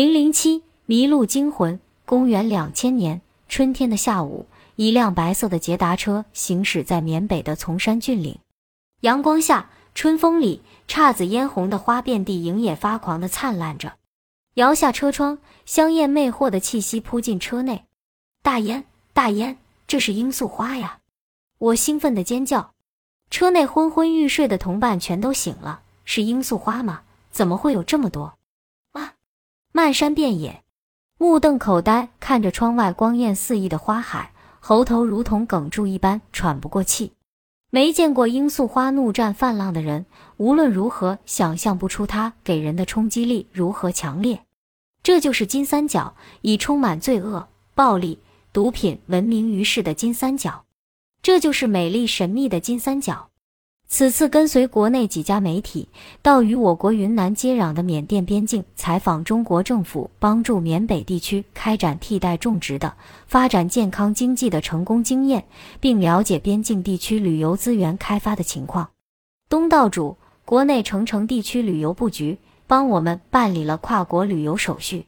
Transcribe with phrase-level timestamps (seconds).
[0.00, 1.78] 零零七迷路惊魂。
[2.06, 8.38] 公元两千年春天的下午，一辆白色的捷达车行驶在缅北的崇山峻岭。
[9.00, 13.92] 阳光下，春风里，姹紫嫣红的花遍地，营业发狂的灿烂着。
[14.54, 15.36] 摇下车窗，
[15.66, 17.84] 香艳魅惑的气息扑进车内。
[18.42, 21.00] 大烟，大烟，这是罂粟花呀！
[21.58, 22.72] 我兴奋地尖叫。
[23.30, 25.82] 车内昏昏欲睡的同伴全都醒了。
[26.06, 27.02] 是罂粟花吗？
[27.30, 28.38] 怎么会有这么多？
[29.72, 30.64] 漫山遍野，
[31.16, 37.12] 目瞪口呆看着窗外光艳四溢的花海，喉头如同哽住一般喘不过气。
[37.70, 40.06] 没见过罂粟花怒绽泛浪的人，
[40.38, 44.40] 无论如何想象不出它给人的冲击力如何强烈。
[45.04, 48.18] 这就是金三角，以充满罪恶、暴力、
[48.52, 50.64] 毒品闻名于世的金三角。
[51.22, 53.29] 这就是美丽神秘的金三角。
[53.92, 55.88] 此次跟随国内几家媒体
[56.22, 62.94] 到与我国云南接壤的缅甸边境采访中国政府帮助缅北地区开展替代种植的
[63.26, 65.44] 发展健康经济的成功经验，
[65.80, 68.90] 并了解边境地区旅游资源开发的情况。
[69.48, 75.06] 东道主国内成城地区旅游布局帮我们办理了跨国旅游手续。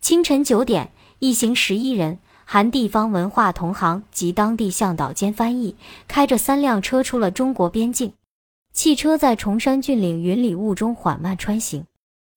[0.00, 2.18] 清晨九点，一行十一人。
[2.48, 5.74] 含地方文化同行及当地向导兼翻译，
[6.06, 8.12] 开着三辆车出了中国边境。
[8.72, 11.84] 汽车在崇山峻岭云里雾中缓慢穿行，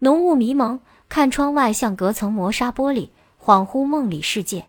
[0.00, 4.66] 浓雾迷蒙，看窗外像隔层磨砂玻璃，恍惚梦里世界。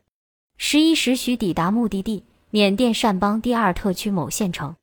[0.58, 4.76] 十一时许抵达目的地——缅甸善邦第二特区某县城，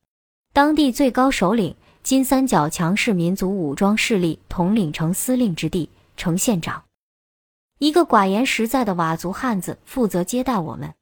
[0.51, 6.83] 当地最高首领金三角强势民族武装势力统领城司令之地，城县长。
[7.81, 10.93] 一个寡言实在的佤族汉子负责接待我们。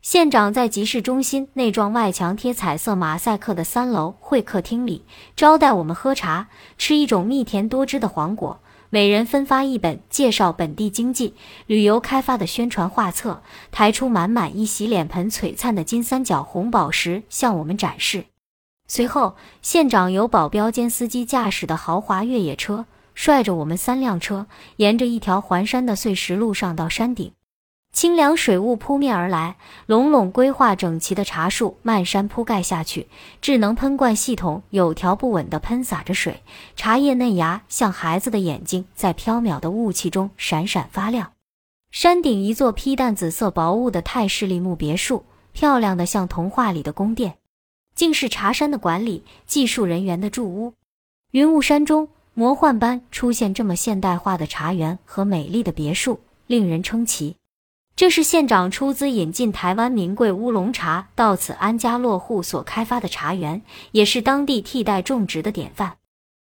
[0.00, 6.46] 县长在集市中心内幢外墙贴彩色马赛克的三楼会客厅里招待我们喝茶，
[6.78, 8.60] 吃一种蜜甜多汁的黄果。
[8.90, 11.34] 每人分发一本介绍本地经济
[11.66, 13.42] 旅游开发的宣传画册，
[13.72, 18.26] 抬出满满一洗脸盆璀璨的金三角红宝石向我们展示。
[18.86, 22.86] 随后，县长由保镖兼司机驾驶的豪华越野车。
[23.20, 27.32] 率着我们三辆车，沿着一条环山的碎石路上到山顶，
[27.92, 33.08] 清凉水雾扑面而来，隆隆规划整齐的茶树漫山铺盖下去，
[33.42, 36.42] 智能喷灌系统有条不紊地喷洒着水，
[36.74, 41.32] 茶叶嫩芽像孩子的眼睛，在飘渺的雾气中闪闪发亮。
[41.90, 47.36] 山顶一座披淡紫色薄雾的泰式立木别墅，漂亮的像童话里的宫殿，
[47.94, 50.72] 竟是茶山的管理技术人员的住屋。
[51.32, 52.08] 云雾山中。
[52.34, 57.36] 魔幻般出现这么现代化的茶园和美丽的别墅，令人称奇。
[57.96, 63.60] 这是县长出资引进台湾名贵乌龙茶到此安家落户所开发的茶园，
[63.92, 65.96] 也是当地替代种植的典范。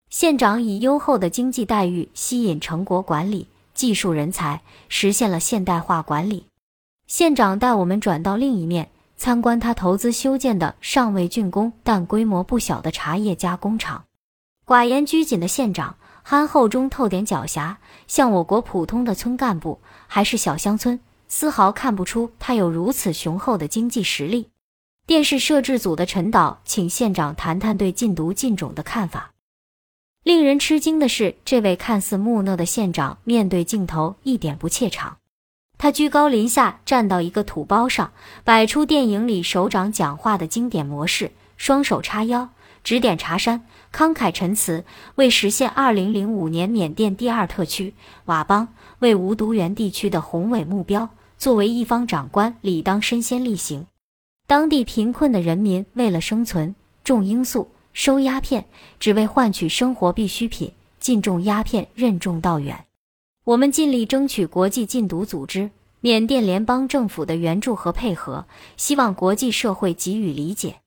[0.09, 6.45] 县长以优厚的经济待遇吸引成果管理技术人才，实现了现代化管理。
[7.07, 14.03] 县长带我们转到另一面，参观他投资修建的尚未竣工但规模不小的茶叶加工厂。
[14.65, 17.75] 寡言拘谨的县长，憨厚中透点狡黠，
[18.07, 24.49] 像我国普通的村干部，还是小乡村，丝毫看不出他有如此雄厚的经济实力。
[25.05, 29.33] 电视摄制组的陈导请县长谈谈对禁毒禁种的看法。
[30.23, 35.17] 令人吃惊的是，这位看似木讷的县长面对镜头一点不怯场，
[35.77, 38.11] 他居高临下站到一个土包上，
[38.43, 42.49] 摆出电影里首长讲话的经典模式，双手叉腰。
[42.83, 43.65] 指点茶山，
[43.95, 44.83] 慷慨陈词，
[45.15, 47.93] 为实现二零零五年缅甸第二特区
[48.25, 48.67] 佤邦
[48.99, 51.07] 为无毒源地区的宏伟目标，
[51.37, 53.87] 作为一方长官，理当身先力行。
[54.47, 56.75] 当地贫困的人民为了生存，
[57.05, 58.65] 种罂粟，收鸦片，
[58.99, 62.83] 只为换取生活必需品，禁种鸦片，任重道远。
[63.45, 68.45] 我们尽力争取国际禁毒组织、缅甸联邦政府的援助和配合，
[68.75, 70.81] 希望国际社会给予理解。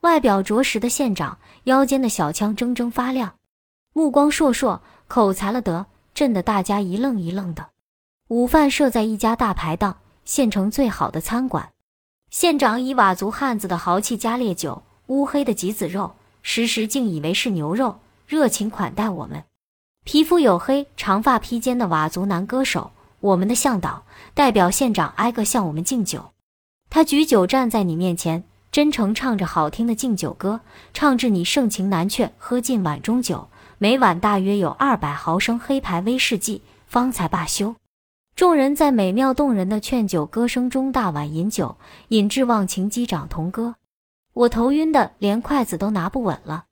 [0.00, 3.34] 外表着实的县长，腰间的小枪铮铮发亮，
[3.92, 7.70] 目光烁烁，口才了得，震得大家一愣一愣的。
[8.28, 11.70] 午饭设在一家大排档，县城最好的餐馆。
[12.30, 19.42] 县长以佤族汉子的豪气加烈酒，乌黑的麂子肉，时时竟以为是牛肉，热情款待我们。
[20.04, 26.30] 皮肤黝黑、长发披肩的佤族男歌手，我们的向导，代表县长挨个向我们敬酒。
[26.88, 28.44] 他举酒站在你面前。
[28.70, 30.60] 真诚唱着好听的敬酒歌，
[30.92, 33.48] 唱至你盛情难却，喝尽碗中酒。
[33.78, 37.76] 每碗大约有二百毫升黑牌威士忌，方才罢休。
[38.36, 41.76] 众人在美妙动人的劝酒歌声中大碗饮酒，
[42.08, 43.76] 饮至忘情击掌同歌。
[44.32, 46.66] 我头晕的连筷子都拿不稳了，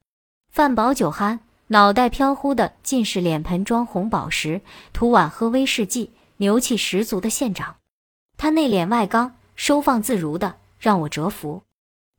[0.50, 4.60] 饭饱酒酣，脑袋飘忽的尽是脸盆装红宝石，
[4.92, 7.76] 涂碗喝威士忌，牛气十足的县长。
[8.36, 11.62] 他内敛外刚，收放自如的，让我折服。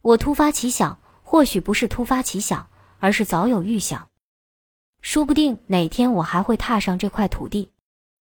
[0.07, 2.68] 我突发奇想，或许不是突发奇想，
[3.00, 4.07] 而是早有预想。
[5.01, 7.71] 说不定哪天我还会踏上这块土地。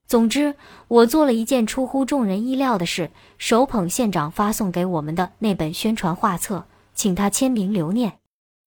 [0.09, 0.57] 总之，
[0.89, 8.19] 我做了一件出乎众人意料的事，手捧县长发送给我们的那本宣传画册，请他签名留念。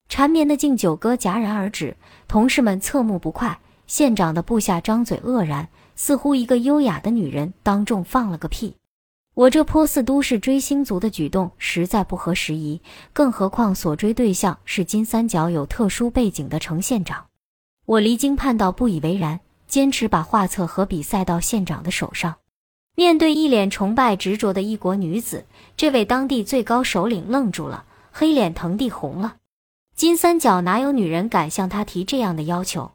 [0.08, 1.98] 缠绵的敬酒歌戛然而止，
[2.30, 8.78] 同事们侧目不快，县长的部下张嘴愕然，似乎一个优雅的女人当众放了个屁。
[9.40, 12.82] 我这颇似都市追星族的举动实在不合时宜，
[13.14, 17.28] 更何况所追对象是金三角有特殊背景的程县长。
[17.86, 19.40] 我离经叛道，不以为然。
[19.66, 22.36] 坚持把画册和笔塞到县长的手上。
[22.98, 25.46] 面对一脸崇拜执着的一国女子，
[25.78, 29.38] 这位当地最高首领愣住了，黑脸腾地红了。
[29.96, 32.92] 金三角哪有女人敢向他提这样的要求？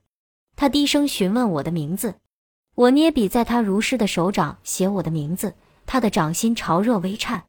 [0.56, 2.16] 他低声询问我的名字，
[2.74, 5.54] 我捏笔在他如诗的手掌写我的名字，
[5.86, 7.44] 他的掌心潮热微颤。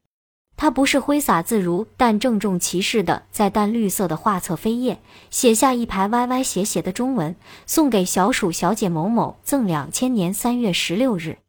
[0.58, 7.36] 他不是挥洒自如，但郑重其事地在淡绿色的画册扉页写下一排歪歪斜斜的中文
[7.68, 11.40] ：“送给小鼠小姐某某，赠两千年三月十六日。”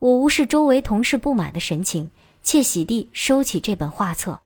[0.00, 2.10] 我无视周围同事不满的神情，
[2.42, 4.40] 窃喜地收起这本画册。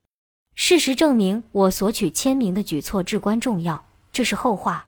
[0.55, 3.85] 事实证明，我索取签名的举措至关重要。
[4.11, 4.87] 这是后话。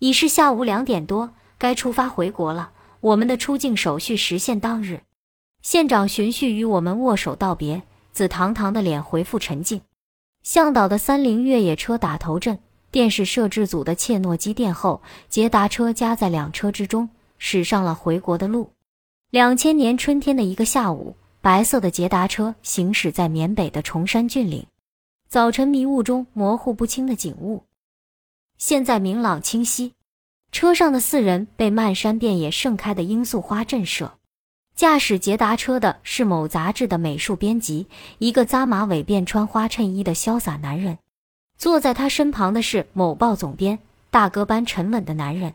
[0.00, 2.72] 已是下午两点多，该出发回国了。
[3.00, 5.02] 我们的出境手续实现当日，
[5.66, 7.82] 县长循序与我们握手道别。
[8.12, 9.80] 紫堂堂的脸回复沉静。
[10.44, 12.60] 向导的三菱越野车打头阵，
[12.92, 18.70] 电视摄制组的切诺基殿后，捷达车夹在两车之中，驶上了回国的路。
[19.30, 24.64] 两千年春天的一个下午，白色的捷达车行驶在缅北的崇山峻岭。
[25.28, 27.64] 早晨迷雾中模糊不清的景物，
[28.56, 29.94] 现在明朗清晰。
[30.52, 34.12] 车上的四人被漫山遍野盛开的罂粟花震慑。
[34.76, 37.86] 驾驶捷达车的是某杂志的美术编辑，
[38.18, 40.98] 一个扎马尾辫、穿花衬衣的潇洒男人。
[41.56, 43.78] 坐在他身旁的是某报总编，
[44.10, 45.54] 大哥般沉稳的男人。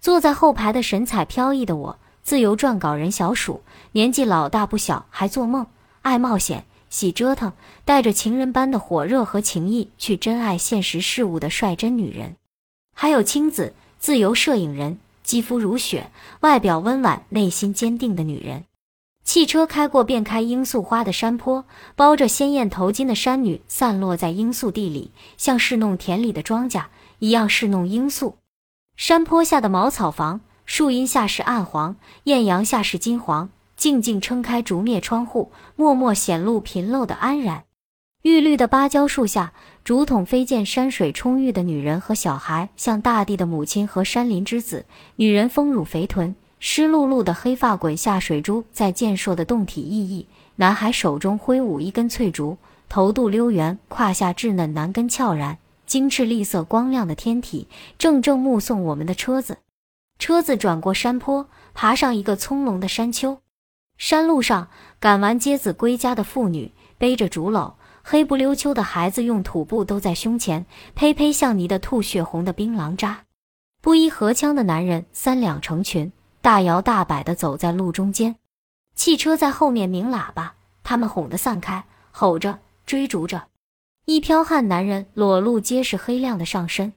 [0.00, 5.66] 坐在后排的神采飘逸的我，自由撰稿人小鼠，年纪老大不小，还做梦，
[6.02, 7.52] 爱冒险，喜折腾，
[7.84, 12.36] 带着情人般的火热和情谊去珍爱现实事物的率真女人。
[12.94, 15.00] 还有青子，自由摄影人。
[15.22, 16.10] 肌肤如雪，
[16.40, 18.64] 外表温婉，内心坚定的女人。
[19.24, 21.64] 汽车开过遍开罂粟花的山坡，
[21.94, 26.86] 包着鲜艳头巾的山女散落在罂粟地里，像侍弄田里的庄稼
[27.20, 28.36] 一样侍弄罂粟。
[28.96, 37.64] 山坡下的茅草房，树荫下是暗黄，艳阳下是金黄，静静撑开竹篾窗户，默默显露贫陋的安然。
[38.22, 39.52] 玉绿的芭蕉树下，
[39.82, 44.86] 竹筒飞溅山水充裕的女人和小孩，像大地的母亲和山林之子。
[45.16, 50.28] 女人丰乳肥臀，湿漉漉的黑发滚下水珠，在健硕的胴体熠熠。
[50.54, 52.58] 男孩手中挥舞一根翠竹，
[52.88, 57.66] 头肚溜圆，胯下稚嫩，男根翘然，精赤栗色光亮的天体，
[57.98, 59.58] 正正目送我们的车子。
[60.20, 63.38] 车子转过山坡，爬上一个葱茏的山丘。
[63.98, 64.68] 山路上，
[65.00, 67.72] 赶完接子归家的妇女背着竹篓。
[68.04, 73.24] 黑不溜秋的孩子用土布兜在胸前，呸呸像泥的吐血红的槟榔渣。
[73.80, 78.36] 布衣荷枪的男人三两成群，大摇大摆地走在路中间。
[78.94, 83.44] 汽车在后面鸣喇叭，他们哄得散开，吼着追逐着。
[84.04, 86.92] 一彪悍男人裸露结实黑亮的上身，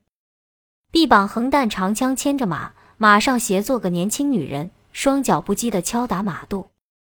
[0.91, 6.69] 臂膀横弹长枪牵着马，马上斜坐个年轻女人，双脚不羁地敲打马肚。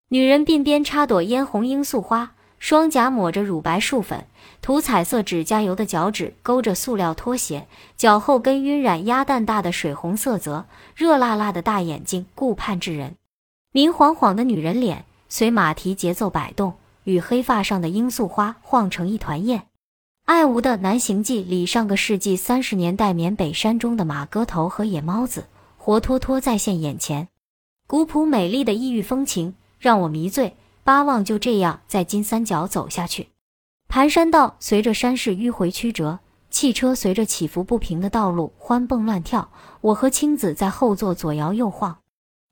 [0.09, 2.33] 女人鬓边插朵嫣红罂粟花。
[2.59, 4.25] 双颊抹着乳白树粉，
[4.61, 13.15] 涂彩色指甲油的脚趾勾着塑料拖鞋，脚后跟晕染鸭蛋大的水红色泽，热辣辣的大眼睛顾盼之人。
[13.71, 16.73] 明晃晃的女人脸随马蹄节奏摆动，
[17.05, 19.63] 与黑发上的罂粟花晃成一团艳。
[20.25, 25.45] 爱无的南行记里，上个世纪三十年代缅北山中的马哥头和野猫子，
[25.77, 27.29] 活脱脱再现眼前。
[27.87, 30.55] 古朴美丽的异域风情让我迷醉。
[30.89, 33.29] 巴望就这样在金三角走下去，
[33.87, 36.17] 盘山道随着山势迂回曲折，
[36.49, 39.51] 汽车随着起伏不平的道路欢蹦乱跳。
[39.81, 41.99] 我和青子在后座左摇右晃，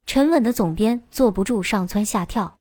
[0.06, 2.60] 沉稳的总编坐不住上蹿下跳，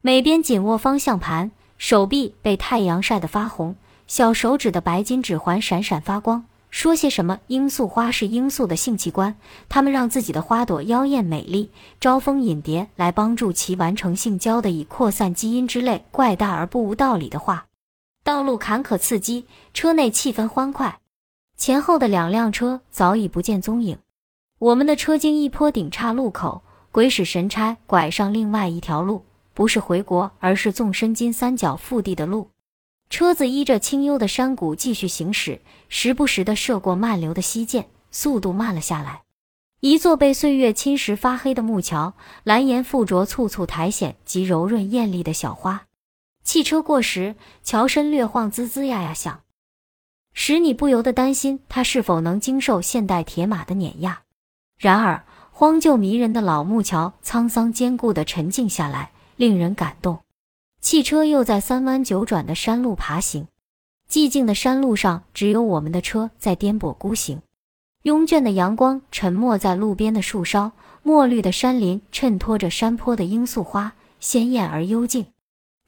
[0.00, 3.74] 每边紧握方向盘，手臂被太阳晒得发红，
[4.06, 6.44] 小手指的白金指环闪闪发光。
[6.76, 7.40] 说些什么？
[7.48, 9.34] 罂粟花是罂粟的性器官，
[9.66, 17.64] 它们让自己的花朵妖艳美丽，招蜂引蝶来帮助其完成性交的，以扩散基因之类怪诞而不无道理的话。
[18.22, 20.98] 道路坎坷刺激，车内气氛欢快，
[21.56, 23.96] 前后的两辆车早已不见踪影。
[24.58, 26.60] 我们的车经一坡顶岔路口，
[26.92, 32.50] 鬼使神差，拐上另外一条路，不是回国，而是纵深金三角腹地的路。
[33.08, 39.22] 车子依着清幽的山谷继续行驶，时不时地涉过漫流的溪涧，速度慢了下来。
[39.80, 45.86] 一座被岁月侵蚀发黑的木桥，蓝岩附着簇簇苔藓及柔润艳丽的小花。
[46.42, 49.42] 汽车过时，桥身略晃，滋滋呀呀响，
[50.32, 54.22] 使你不由得担心它是否能经受现代铁马的碾压。
[54.78, 60.18] 然而，荒旧迷人的老木桥沧桑坚固地沉静下来，令人感动。
[60.86, 63.48] 汽车又在三弯九转的山路爬行，
[64.08, 67.42] 寂静的山路上只有我们的车在颠簸孤行。
[68.04, 70.70] 慵倦的阳光沉没在路边的树梢，
[71.02, 75.26] 墨绿的山林衬托着山坡的罂粟花，鲜艳而幽静。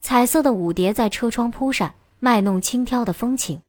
[0.01, 3.63] 彩色的舞蝶在车窗铺闪，卖弄轻佻的风情。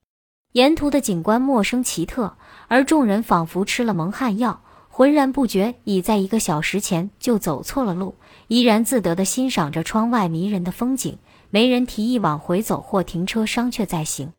[0.53, 2.35] 沿途的景观陌生奇特，
[2.67, 4.63] 而众人仿佛吃了蒙汗药，
[4.99, 8.15] 浑然不觉已在一个小时前就走错了路。
[8.49, 11.17] 怡然自得地欣赏着窗外迷人的风景，
[11.49, 14.33] 没人提议往回走或停车商榷再行。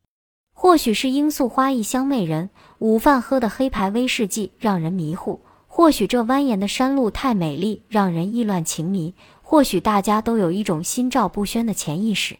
[0.52, 12.36] 或许是罂粟花异香媚人，午饭喝的黑牌威士忌让人迷糊；或许这蜿蜒的山路太美丽，让人意乱情迷；或许大家都有一种心照不宣的潜意识。